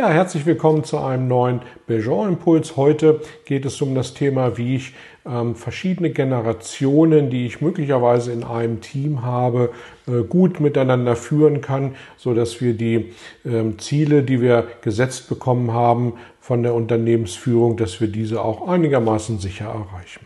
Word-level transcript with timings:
Ja, 0.00 0.08
herzlich 0.08 0.46
willkommen 0.46 0.82
zu 0.82 0.96
einem 0.96 1.28
neuen 1.28 1.60
Belgian-Impuls. 1.86 2.78
Heute 2.78 3.20
geht 3.44 3.66
es 3.66 3.82
um 3.82 3.94
das 3.94 4.14
Thema, 4.14 4.56
wie 4.56 4.76
ich 4.76 4.94
ähm, 5.26 5.54
verschiedene 5.54 6.08
Generationen, 6.08 7.28
die 7.28 7.44
ich 7.44 7.60
möglicherweise 7.60 8.32
in 8.32 8.42
einem 8.42 8.80
Team 8.80 9.26
habe, 9.26 9.72
äh, 10.08 10.22
gut 10.22 10.58
miteinander 10.58 11.16
führen 11.16 11.60
kann, 11.60 11.96
so 12.16 12.32
dass 12.32 12.62
wir 12.62 12.72
die 12.72 13.12
ähm, 13.44 13.78
Ziele, 13.78 14.22
die 14.22 14.40
wir 14.40 14.68
gesetzt 14.80 15.28
bekommen 15.28 15.74
haben 15.74 16.14
von 16.40 16.62
der 16.62 16.72
Unternehmensführung, 16.72 17.76
dass 17.76 18.00
wir 18.00 18.08
diese 18.08 18.40
auch 18.40 18.68
einigermaßen 18.68 19.38
sicher 19.38 19.66
erreichen. 19.66 20.24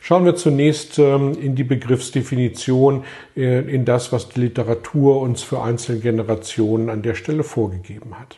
Schauen 0.00 0.24
wir 0.24 0.34
zunächst 0.34 0.98
ähm, 0.98 1.38
in 1.40 1.54
die 1.54 1.62
Begriffsdefinition, 1.62 3.04
äh, 3.36 3.60
in 3.72 3.84
das, 3.84 4.10
was 4.10 4.30
die 4.30 4.40
Literatur 4.40 5.20
uns 5.20 5.44
für 5.44 5.62
einzelne 5.62 6.00
Generationen 6.00 6.90
an 6.90 7.02
der 7.02 7.14
Stelle 7.14 7.44
vorgegeben 7.44 8.18
hat. 8.18 8.36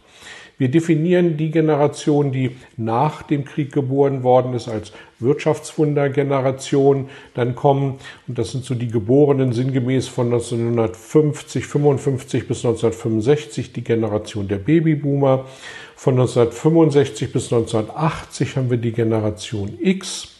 Wir 0.56 0.68
definieren 0.68 1.36
die 1.36 1.50
Generation, 1.50 2.30
die 2.30 2.52
nach 2.76 3.22
dem 3.22 3.44
Krieg 3.44 3.72
geboren 3.72 4.22
worden 4.22 4.54
ist, 4.54 4.68
als 4.68 4.92
Wirtschaftswundergeneration. 5.18 7.08
Dann 7.34 7.56
kommen, 7.56 7.98
und 8.28 8.38
das 8.38 8.52
sind 8.52 8.64
so 8.64 8.74
die 8.74 8.88
Geborenen 8.88 9.52
sinngemäß 9.52 10.06
von 10.06 10.26
1950, 10.26 11.66
55 11.66 12.46
bis 12.46 12.58
1965, 12.64 13.72
die 13.72 13.82
Generation 13.82 14.46
der 14.46 14.58
Babyboomer. 14.58 15.46
Von 15.96 16.14
1965 16.14 17.32
bis 17.32 17.52
1980 17.52 18.56
haben 18.56 18.70
wir 18.70 18.78
die 18.78 18.92
Generation 18.92 19.76
X 19.80 20.34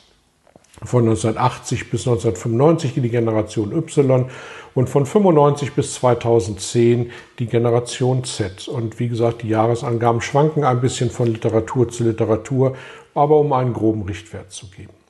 von 0.85 1.05
1980 1.05 1.91
bis 1.91 2.07
1995 2.07 2.95
die 2.95 3.09
Generation 3.09 3.73
Y 3.73 4.27
und 4.75 4.89
von 4.89 5.07
95 5.07 5.73
bis 5.73 5.95
2010 5.95 7.11
die 7.39 7.47
Generation 7.47 8.25
Z. 8.25 8.69
Und 8.69 8.99
wie 8.99 9.09
gesagt, 9.09 9.43
die 9.43 9.49
Jahresangaben 9.49 10.21
schwanken 10.21 10.65
ein 10.65 10.81
bisschen 10.81 11.11
von 11.11 11.29
Literatur 11.29 11.89
zu 11.89 12.05
Literatur, 12.05 12.77
aber 13.15 13.39
um 13.39 13.53
einen 13.53 13.73
groben 13.73 14.03
Richtwert 14.03 14.51
zu 14.51 14.67
geben. 14.69 15.04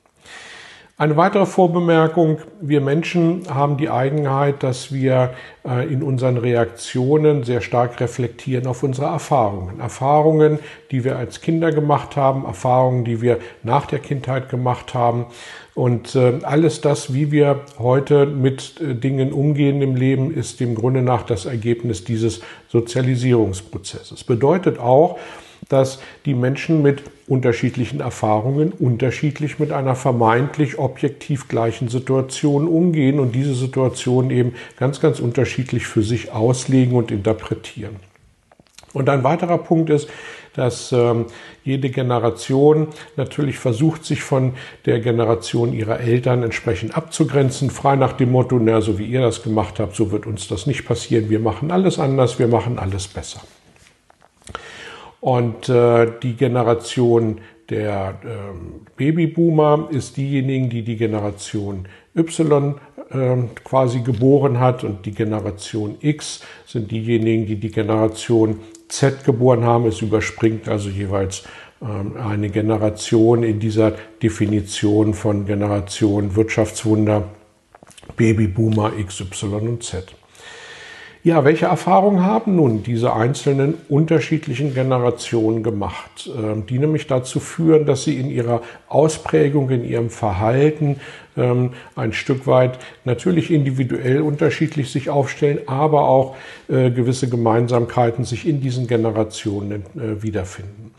Eine 0.97 1.17
weitere 1.17 1.45
Vorbemerkung, 1.45 2.37
wir 2.61 2.79
Menschen 2.79 3.53
haben 3.53 3.75
die 3.75 3.89
Eigenheit, 3.89 4.63
dass 4.63 4.93
wir 4.93 5.33
äh, 5.67 5.91
in 5.91 6.01
unseren 6.01 6.37
Reaktionen 6.37 7.43
sehr 7.43 7.59
stark 7.59 7.99
reflektieren 7.99 8.65
auf 8.65 8.81
unsere 8.81 9.07
Erfahrungen. 9.07 9.81
Erfahrungen, 9.81 10.59
die 10.91 11.03
wir 11.03 11.17
als 11.17 11.41
Kinder 11.41 11.73
gemacht 11.73 12.15
haben, 12.15 12.45
Erfahrungen, 12.45 13.03
die 13.03 13.21
wir 13.21 13.39
nach 13.61 13.87
der 13.87 13.99
Kindheit 13.99 14.47
gemacht 14.47 14.93
haben. 14.93 15.25
Und 15.73 16.15
äh, 16.15 16.39
alles 16.43 16.79
das, 16.79 17.13
wie 17.13 17.29
wir 17.29 17.65
heute 17.77 18.25
mit 18.25 18.79
äh, 18.79 18.95
Dingen 18.95 19.33
umgehen 19.33 19.81
im 19.81 19.97
Leben, 19.97 20.33
ist 20.33 20.61
im 20.61 20.75
Grunde 20.75 21.01
nach 21.01 21.23
das 21.23 21.45
Ergebnis 21.45 22.05
dieses 22.05 22.39
Sozialisierungsprozesses. 22.69 24.23
Bedeutet 24.23 24.79
auch, 24.79 25.19
dass 25.69 25.99
die 26.25 26.33
Menschen 26.33 26.81
mit 26.81 27.03
unterschiedlichen 27.27 27.99
Erfahrungen 27.99 28.71
unterschiedlich 28.71 29.57
mit 29.59 29.71
einer 29.71 29.95
vermeintlich 29.95 30.77
objektiv 30.77 31.47
gleichen 31.47 31.87
Situation 31.87 32.67
umgehen 32.67 33.19
und 33.19 33.33
diese 33.33 33.55
Situation 33.55 34.29
eben 34.29 34.53
ganz, 34.77 34.99
ganz 35.01 35.19
unterschiedlich 35.19 35.87
für 35.87 36.03
sich 36.03 36.31
auslegen 36.31 36.95
und 36.95 37.11
interpretieren. 37.11 37.95
Und 38.93 39.09
ein 39.09 39.23
weiterer 39.23 39.57
Punkt 39.57 39.89
ist, 39.89 40.07
dass 40.53 40.93
ähm, 40.93 41.25
jede 41.65 41.89
Generation 41.89 42.87
natürlich 43.17 43.57
versucht, 43.57 44.05
sich 44.05 44.23
von 44.23 44.53
der 44.85 45.01
Generation 45.01 45.73
ihrer 45.73 45.99
Eltern 45.99 46.43
entsprechend 46.43 46.95
abzugrenzen, 46.95 47.69
frei 47.69 47.97
nach 47.97 48.13
dem 48.13 48.31
Motto, 48.31 48.57
na, 48.57 48.79
so 48.79 48.97
wie 48.97 49.05
ihr 49.05 49.21
das 49.21 49.43
gemacht 49.43 49.79
habt, 49.79 49.95
so 49.95 50.11
wird 50.11 50.25
uns 50.25 50.47
das 50.47 50.65
nicht 50.65 50.85
passieren. 50.85 51.29
Wir 51.29 51.39
machen 51.39 51.71
alles 51.71 51.99
anders, 51.99 52.39
wir 52.39 52.47
machen 52.47 52.79
alles 52.79 53.07
besser. 53.09 53.41
Und 55.25 55.69
äh, 55.69 56.05
die 56.21 56.35
Generation 56.35 57.39
der 57.71 58.19
äh, 58.23 58.27
Babyboomer 58.95 59.87
ist 59.89 60.17
diejenigen, 60.17 60.69
die 60.69 60.83
die 60.83 60.97
Generation 60.97 61.87
Y 62.15 62.75
äh, 63.09 63.35
quasi 63.63 64.01
geboren 64.01 64.59
hat 64.59 64.83
und 64.83 65.03
die 65.07 65.13
Generation 65.13 65.95
X 65.99 66.41
sind 66.67 66.91
diejenigen, 66.91 67.47
die 67.47 67.55
die 67.55 67.71
Generation 67.71 68.59
Z 68.87 69.23
geboren 69.23 69.63
haben. 69.63 69.87
Es 69.87 69.99
überspringt 69.99 70.67
also 70.69 70.89
jeweils 70.89 71.43
ähm, 71.81 72.17
eine 72.17 72.51
Generation 72.51 73.41
in 73.41 73.59
dieser 73.59 73.93
Definition 74.21 75.15
von 75.15 75.47
Generation 75.47 76.35
Wirtschaftswunder 76.35 77.23
Babyboomer 78.15 78.91
X, 78.99 79.21
Y 79.21 79.69
und 79.69 79.83
Z. 79.83 80.13
Ja, 81.25 81.43
welche 81.43 81.65
Erfahrungen 81.65 82.23
haben 82.23 82.55
nun 82.55 82.83
diese 82.83 83.13
einzelnen 83.13 83.73
unterschiedlichen 83.89 84.75
Generationen 84.75 85.63
gemacht, 85.63 86.29
ähm, 86.37 86.67
die 86.67 86.77
nämlich 86.77 87.07
dazu 87.07 87.39
führen, 87.39 87.87
dass 87.87 88.03
sie 88.03 88.19
in 88.19 88.29
ihrer 88.29 88.61
Ausprägung, 88.87 89.71
in 89.71 89.83
ihrem 89.83 90.11
Verhalten 90.11 90.97
ähm, 91.35 91.71
ein 91.95 92.13
Stück 92.13 92.45
weit 92.45 92.77
natürlich 93.05 93.49
individuell 93.49 94.21
unterschiedlich 94.21 94.91
sich 94.91 95.09
aufstellen, 95.09 95.61
aber 95.65 96.07
auch 96.07 96.35
äh, 96.67 96.91
gewisse 96.91 97.27
Gemeinsamkeiten 97.27 98.23
sich 98.23 98.47
in 98.47 98.61
diesen 98.61 98.85
Generationen 98.85 99.83
äh, 99.95 100.21
wiederfinden. 100.21 100.93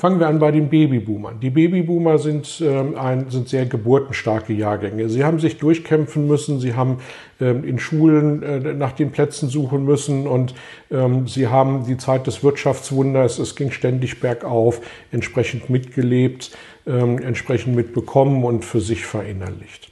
Fangen 0.00 0.18
wir 0.18 0.28
an 0.28 0.38
bei 0.38 0.50
den 0.50 0.70
Babyboomern. 0.70 1.40
Die 1.40 1.50
Babyboomer 1.50 2.16
sind, 2.16 2.62
ähm, 2.64 2.96
ein, 2.96 3.28
sind 3.28 3.50
sehr 3.50 3.66
geburtenstarke 3.66 4.54
Jahrgänge. 4.54 5.10
Sie 5.10 5.22
haben 5.24 5.38
sich 5.40 5.58
durchkämpfen 5.58 6.26
müssen, 6.26 6.58
sie 6.58 6.72
haben 6.72 7.00
ähm, 7.38 7.64
in 7.64 7.78
Schulen 7.78 8.42
äh, 8.42 8.72
nach 8.72 8.92
den 8.92 9.10
Plätzen 9.10 9.50
suchen 9.50 9.84
müssen 9.84 10.26
und 10.26 10.54
ähm, 10.90 11.28
sie 11.28 11.48
haben 11.48 11.84
die 11.84 11.98
Zeit 11.98 12.26
des 12.26 12.42
Wirtschaftswunders, 12.42 13.38
es 13.38 13.56
ging 13.56 13.72
ständig 13.72 14.20
bergauf, 14.20 14.80
entsprechend 15.12 15.68
mitgelebt, 15.68 16.56
ähm, 16.86 17.18
entsprechend 17.18 17.76
mitbekommen 17.76 18.42
und 18.42 18.64
für 18.64 18.80
sich 18.80 19.04
verinnerlicht. 19.04 19.90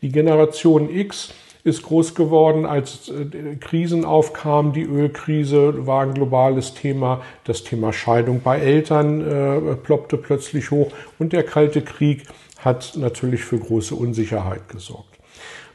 Die 0.00 0.12
Generation 0.12 0.88
X 0.94 1.34
ist 1.64 1.82
groß 1.82 2.14
geworden, 2.14 2.66
als 2.66 3.10
äh, 3.10 3.56
Krisen 3.56 4.04
aufkamen. 4.04 4.72
Die 4.72 4.84
Ölkrise 4.84 5.86
war 5.86 6.02
ein 6.02 6.14
globales 6.14 6.74
Thema. 6.74 7.22
Das 7.44 7.64
Thema 7.64 7.92
Scheidung 7.92 8.40
bei 8.42 8.58
Eltern 8.58 9.20
äh, 9.20 9.76
ploppte 9.76 10.16
plötzlich 10.16 10.70
hoch. 10.70 10.90
Und 11.18 11.32
der 11.32 11.42
Kalte 11.42 11.82
Krieg 11.82 12.24
hat 12.58 12.92
natürlich 12.96 13.44
für 13.44 13.58
große 13.58 13.94
Unsicherheit 13.94 14.68
gesorgt. 14.68 15.10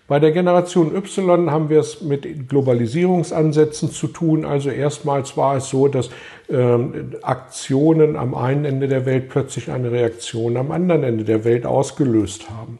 Bei 0.07 0.19
der 0.19 0.31
Generation 0.31 0.95
Y 0.95 1.49
haben 1.49 1.69
wir 1.69 1.79
es 1.79 2.01
mit 2.01 2.47
Globalisierungsansätzen 2.47 3.89
zu 3.89 4.07
tun. 4.07 4.45
Also 4.45 4.69
erstmals 4.69 5.35
war 5.35 5.57
es 5.57 5.69
so, 5.69 5.87
dass 5.87 6.11
ähm, 6.47 7.15
Aktionen 7.23 8.15
am 8.15 8.35
einen 8.35 8.65
Ende 8.65 8.87
der 8.87 9.07
Welt 9.07 9.29
plötzlich 9.29 9.71
eine 9.71 9.91
Reaktion 9.91 10.57
am 10.57 10.71
anderen 10.71 11.03
Ende 11.03 11.23
der 11.23 11.43
Welt 11.43 11.65
ausgelöst 11.65 12.51
haben. 12.51 12.77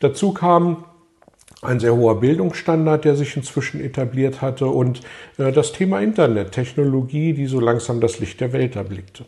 Dazu 0.00 0.32
kam 0.32 0.84
ein 1.66 1.80
sehr 1.80 1.94
hoher 1.94 2.20
Bildungsstandard, 2.20 3.04
der 3.04 3.16
sich 3.16 3.36
inzwischen 3.36 3.80
etabliert 3.80 4.40
hatte 4.40 4.66
und 4.66 5.00
äh, 5.38 5.52
das 5.52 5.72
Thema 5.72 6.00
Internet, 6.00 6.52
Technologie, 6.52 7.32
die 7.32 7.46
so 7.46 7.60
langsam 7.60 8.00
das 8.00 8.18
Licht 8.20 8.40
der 8.40 8.52
Welt 8.52 8.76
erblickte. 8.76 9.24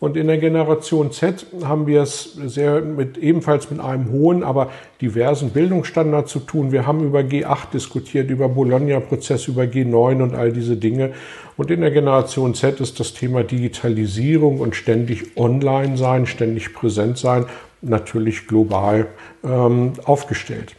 Und 0.00 0.16
in 0.16 0.28
der 0.28 0.38
Generation 0.38 1.10
Z 1.10 1.46
haben 1.64 1.88
wir 1.88 2.02
es 2.02 2.34
sehr 2.34 2.80
mit, 2.80 3.18
ebenfalls 3.18 3.68
mit 3.70 3.80
einem 3.80 4.10
hohen, 4.12 4.44
aber 4.44 4.70
diversen 5.00 5.50
Bildungsstandard 5.50 6.28
zu 6.28 6.38
tun. 6.38 6.70
Wir 6.70 6.86
haben 6.86 7.04
über 7.04 7.20
G8 7.20 7.72
diskutiert, 7.72 8.30
über 8.30 8.48
Bologna-Prozess, 8.48 9.48
über 9.48 9.64
G9 9.64 10.22
und 10.22 10.34
all 10.36 10.52
diese 10.52 10.76
Dinge. 10.76 11.14
Und 11.56 11.72
in 11.72 11.80
der 11.80 11.90
Generation 11.90 12.54
Z 12.54 12.78
ist 12.78 13.00
das 13.00 13.12
Thema 13.12 13.42
Digitalisierung 13.42 14.60
und 14.60 14.76
ständig 14.76 15.36
online 15.36 15.96
sein, 15.96 16.26
ständig 16.26 16.72
präsent 16.74 17.18
sein, 17.18 17.46
natürlich 17.82 18.46
global 18.46 19.08
ähm, 19.42 19.94
aufgestellt. 20.04 20.76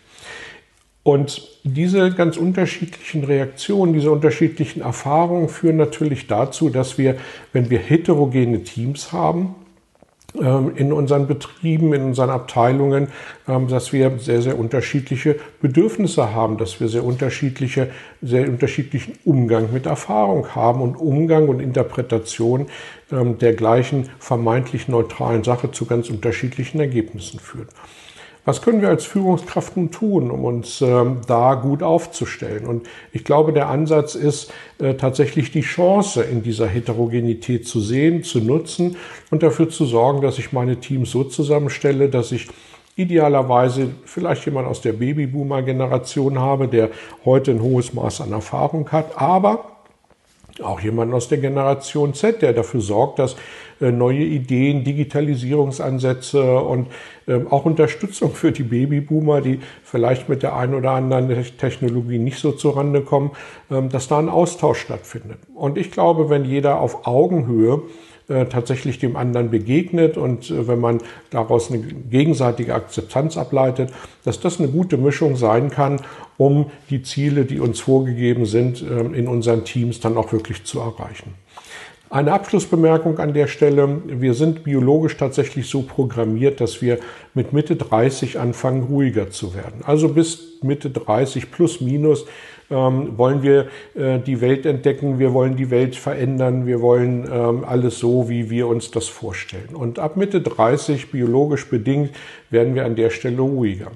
Und 1.10 1.42
diese 1.64 2.12
ganz 2.12 2.38
unterschiedlichen 2.38 3.24
Reaktionen, 3.24 3.94
diese 3.94 4.12
unterschiedlichen 4.12 4.82
Erfahrungen 4.82 5.50
führen 5.50 5.78
natürlich 5.78 6.28
dazu, 6.28 6.70
dass 6.70 7.00
wir, 7.00 7.16
wenn 7.52 7.72
wir 7.72 7.80
heterogene 7.80 8.62
Teams 8.62 9.12
haben, 9.12 9.56
ähm, 10.40 10.74
in 10.76 10.94
unseren 10.94 11.26
Betrieben, 11.26 11.94
in 11.94 12.04
unseren 12.04 12.30
Abteilungen, 12.30 13.08
ähm, 13.48 13.68
dass 13.68 13.92
wir 13.92 14.20
sehr, 14.20 14.44
sehr 14.44 14.60
unterschiedliche 14.60 15.38
Bedürfnisse 15.60 16.32
haben, 16.36 16.60
dass 16.60 16.80
wir 16.80 16.88
sehr 16.88 17.04
unterschiedliche, 17.04 17.90
sehr 18.22 18.48
unterschiedlichen 18.48 19.18
Umgang 19.26 19.74
mit 19.74 19.88
Erfahrung 19.88 20.54
haben 20.54 20.80
und 20.80 20.94
Umgang 20.94 21.48
und 21.48 21.60
Interpretation 21.60 22.68
ähm, 23.12 23.40
der 23.40 23.54
gleichen 23.54 24.10
vermeintlich 24.20 24.88
neutralen 24.88 25.44
Sache 25.44 25.72
zu 25.72 25.88
ganz 25.88 26.12
unterschiedlichen 26.12 26.80
Ergebnissen 26.80 27.40
führt. 27.40 27.70
Was 28.50 28.64
können 28.64 28.82
wir 28.82 28.90
als 28.90 29.06
Führungskraft 29.06 29.78
nun 29.78 29.92
tun, 29.92 30.32
um 30.32 30.44
uns 30.44 30.82
ähm, 30.82 31.18
da 31.28 31.54
gut 31.54 31.84
aufzustellen? 31.84 32.66
Und 32.66 32.88
ich 33.14 33.24
glaube, 33.24 33.54
der 33.54 33.70
Ansatz 33.70 34.16
ist 34.16 34.52
äh, 34.80 34.96
tatsächlich 34.96 35.52
die 35.52 35.62
Chance 35.62 36.24
in 36.24 36.42
dieser 36.42 36.66
Heterogenität 36.66 37.68
zu 37.68 37.80
sehen, 37.80 38.24
zu 38.24 38.40
nutzen 38.40 38.96
und 39.30 39.44
dafür 39.44 39.70
zu 39.70 39.86
sorgen, 39.86 40.22
dass 40.22 40.40
ich 40.40 40.52
meine 40.52 40.78
Teams 40.78 41.12
so 41.12 41.24
zusammenstelle, 41.26 42.10
dass 42.10 42.32
ich 42.32 42.48
idealerweise 42.96 43.92
vielleicht 44.06 44.46
jemand 44.46 44.68
aus 44.68 44.82
der 44.82 44.94
Babyboomer-Generation 44.94 46.40
habe, 46.40 46.68
der 46.68 46.90
heute 47.26 47.52
ein 47.52 47.62
hohes 47.62 47.94
Maß 47.94 48.22
an 48.22 48.32
Erfahrung 48.32 48.92
hat, 48.92 49.22
aber 49.22 49.79
auch 50.64 50.80
jemand 50.80 51.14
aus 51.14 51.28
der 51.28 51.38
Generation 51.38 52.14
Z, 52.14 52.42
der 52.42 52.54
dafür 52.54 52.82
sorgt, 52.82 53.20
dass 53.20 53.36
äh, 53.82 53.92
neue 53.92 54.24
Ideen, 54.24 54.84
Digitalisierungsansätze 54.84 56.60
und 56.60 56.88
ähm, 57.28 57.48
auch 57.50 57.66
Unterstützung 57.66 58.32
für 58.32 58.52
die 58.52 58.64
Babyboomer, 58.64 59.42
die 59.42 59.60
vielleicht 59.84 60.30
mit 60.30 60.44
der 60.44 60.56
einen 60.56 60.74
oder 60.74 60.92
anderen 60.92 61.46
Technologie 61.58 62.18
nicht 62.18 62.40
so 62.40 62.52
zurande 62.52 63.02
kommen, 63.02 63.32
ähm, 63.72 63.90
dass 63.90 64.08
da 64.08 64.20
ein 64.20 64.30
Austausch 64.30 64.80
stattfindet. 64.80 65.40
Und 65.54 65.78
ich 65.78 65.92
glaube, 65.92 66.30
wenn 66.30 66.46
jeder 66.46 66.80
auf 66.80 67.08
Augenhöhe 67.08 67.84
äh, 68.30 68.46
tatsächlich 68.46 69.00
dem 69.00 69.16
anderen 69.16 69.50
begegnet 69.50 70.18
und 70.18 70.50
äh, 70.50 70.68
wenn 70.68 70.80
man 70.80 71.00
daraus 71.32 71.72
eine 71.72 71.80
gegenseitige 71.80 72.76
Akzeptanz 72.76 73.38
ableitet, 73.38 73.92
dass 74.24 74.40
das 74.40 74.60
eine 74.60 74.70
gute 74.70 74.98
Mischung 74.98 75.36
sein 75.36 75.70
kann, 75.70 76.00
um 76.38 76.72
die 76.90 77.02
Ziele, 77.02 77.46
die 77.46 77.60
uns 77.60 77.80
vorgegeben 77.80 78.46
sind, 78.46 78.84
ähm, 78.84 79.14
in 79.14 79.28
unseren 79.28 79.66
Teams 79.66 80.00
dann 80.00 80.18
auch 80.18 80.32
wirklich 80.32 80.64
zu 80.64 80.80
erreichen. 80.80 81.34
Eine 82.12 82.34
Abschlussbemerkung 82.34 83.20
an 83.20 83.34
der 83.34 83.46
Stelle. 83.46 84.02
Wir 84.08 84.34
sind 84.34 84.64
biologisch 84.64 85.16
tatsächlich 85.18 85.68
so 85.68 85.84
programmiert, 85.84 86.60
dass 86.60 86.82
wir 86.82 86.98
mit 87.36 87.54
Mitte 87.54 87.76
30 87.76 88.40
anfangen, 88.40 88.84
ruhiger 88.84 89.30
zu 89.30 89.54
werden. 89.54 89.82
Also 89.84 90.10
bis 90.10 90.58
Mitte 90.64 90.90
30 90.90 91.52
plus 91.52 91.82
minus 91.82 92.26
ähm, 92.70 93.18
wollen 93.18 93.44
wir 93.44 93.68
äh, 93.96 94.20
die 94.20 94.42
Welt 94.42 94.66
entdecken, 94.66 95.20
wir 95.20 95.34
wollen 95.34 95.56
die 95.56 95.70
Welt 95.70 95.96
verändern, 95.96 96.66
wir 96.66 96.82
wollen 96.82 97.28
ähm, 97.32 97.64
alles 97.66 98.00
so, 98.00 98.30
wie 98.30 98.50
wir 98.50 98.68
uns 98.68 98.92
das 98.92 99.08
vorstellen. 99.08 99.74
Und 99.74 100.00
ab 100.00 100.18
Mitte 100.18 100.42
30, 100.42 101.12
biologisch 101.12 101.70
bedingt, 101.70 102.12
werden 102.50 102.76
wir 102.76 102.86
an 102.86 102.96
der 102.96 103.10
Stelle 103.10 103.42
ruhiger. 103.42 103.92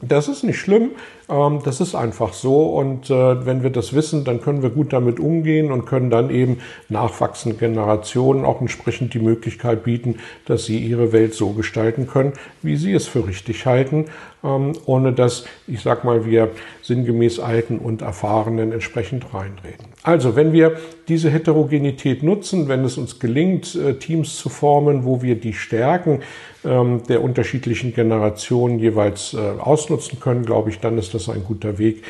Das 0.00 0.28
ist 0.28 0.44
nicht 0.44 0.58
schlimm, 0.58 0.92
das 1.28 1.82
ist 1.82 1.94
einfach 1.94 2.32
so 2.32 2.70
und 2.70 3.10
äh, 3.10 3.44
wenn 3.44 3.62
wir 3.62 3.68
das 3.68 3.92
wissen, 3.92 4.24
dann 4.24 4.40
können 4.40 4.62
wir 4.62 4.70
gut 4.70 4.94
damit 4.94 5.20
umgehen 5.20 5.70
und 5.70 5.84
können 5.84 6.08
dann 6.08 6.30
eben 6.30 6.58
nachwachsenden 6.88 7.58
Generationen 7.60 8.46
auch 8.46 8.62
entsprechend 8.62 9.12
die 9.12 9.18
Möglichkeit 9.18 9.84
bieten, 9.84 10.20
dass 10.46 10.64
sie 10.64 10.78
ihre 10.78 11.12
Welt 11.12 11.34
so 11.34 11.50
gestalten 11.50 12.06
können, 12.06 12.32
wie 12.62 12.76
sie 12.76 12.94
es 12.94 13.06
für 13.06 13.26
richtig 13.26 13.66
halten, 13.66 14.06
ähm, 14.42 14.72
ohne 14.86 15.12
dass, 15.12 15.44
ich 15.66 15.80
sag 15.80 16.04
mal, 16.04 16.24
wir 16.24 16.50
sinngemäß 16.82 17.40
Alten 17.40 17.78
und 17.78 18.02
Erfahrenen 18.02 18.72
entsprechend 18.72 19.34
reinreden. 19.34 19.88
Also, 20.04 20.36
wenn 20.36 20.52
wir 20.52 20.76
diese 21.08 21.28
Heterogenität 21.28 22.22
nutzen, 22.22 22.68
wenn 22.68 22.84
es 22.84 22.96
uns 22.98 23.18
gelingt, 23.18 23.74
äh, 23.74 23.94
Teams 23.94 24.36
zu 24.36 24.48
formen, 24.48 25.04
wo 25.04 25.22
wir 25.22 25.34
die 25.34 25.54
Stärken 25.54 26.20
ähm, 26.64 27.02
der 27.08 27.22
unterschiedlichen 27.22 27.94
Generationen 27.94 28.78
jeweils 28.78 29.34
äh, 29.34 29.38
ausnutzen 29.38 30.20
können, 30.20 30.44
glaube 30.44 30.70
ich, 30.70 30.78
dann 30.78 30.98
ist 30.98 31.14
das 31.14 31.17
das 31.18 31.28
ein 31.28 31.44
guter 31.44 31.78
Weg, 31.78 32.02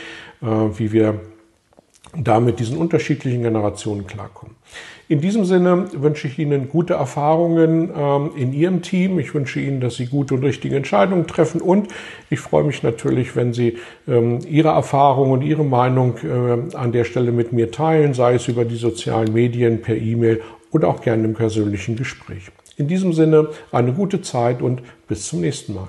äh, 0.42 0.46
wie 0.46 0.92
wir 0.92 1.20
da 2.16 2.40
mit 2.40 2.58
diesen 2.58 2.78
unterschiedlichen 2.78 3.42
Generationen 3.42 4.06
klarkommen. 4.06 4.54
In 5.10 5.22
diesem 5.22 5.46
Sinne 5.46 5.86
wünsche 5.94 6.28
ich 6.28 6.38
Ihnen 6.38 6.68
gute 6.68 6.94
Erfahrungen 6.94 7.90
ähm, 7.96 8.30
in 8.36 8.52
Ihrem 8.52 8.82
Team. 8.82 9.18
Ich 9.18 9.34
wünsche 9.34 9.58
Ihnen, 9.58 9.80
dass 9.80 9.96
Sie 9.96 10.06
gute 10.06 10.34
und 10.34 10.44
richtige 10.44 10.76
Entscheidungen 10.76 11.26
treffen 11.26 11.62
und 11.62 11.88
ich 12.28 12.40
freue 12.40 12.64
mich 12.64 12.82
natürlich, 12.82 13.34
wenn 13.34 13.54
Sie 13.54 13.78
ähm, 14.06 14.40
Ihre 14.46 14.68
Erfahrungen 14.68 15.32
und 15.32 15.42
Ihre 15.42 15.64
Meinung 15.64 16.16
äh, 16.18 16.76
an 16.76 16.92
der 16.92 17.04
Stelle 17.04 17.32
mit 17.32 17.52
mir 17.52 17.70
teilen, 17.70 18.12
sei 18.12 18.34
es 18.34 18.48
über 18.48 18.66
die 18.66 18.76
sozialen 18.76 19.32
Medien, 19.32 19.80
per 19.80 19.96
E-Mail 19.96 20.42
oder 20.72 20.88
auch 20.88 21.00
gerne 21.00 21.24
im 21.24 21.34
persönlichen 21.34 21.96
Gespräch. 21.96 22.50
In 22.76 22.86
diesem 22.86 23.14
Sinne 23.14 23.48
eine 23.72 23.92
gute 23.92 24.20
Zeit 24.20 24.60
und 24.60 24.82
bis 25.08 25.26
zum 25.26 25.40
nächsten 25.40 25.74
Mal. 25.74 25.88